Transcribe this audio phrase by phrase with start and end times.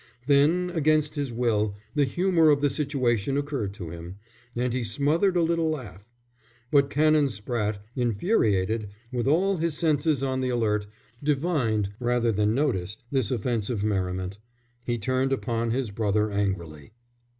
[0.25, 4.15] Then, against his will, the humour of the situation occurred to him,
[4.55, 6.11] and he smothered a little laugh.
[6.71, 10.87] But Canon Spratte, infuriated, with all his senses on the alert,
[11.21, 14.39] divined rather than noticed this offensive merriment.
[14.83, 16.93] He turned upon his brother angrily.